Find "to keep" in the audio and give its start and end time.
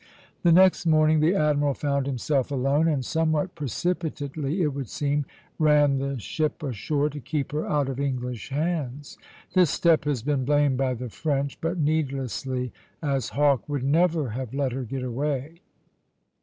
7.11-7.51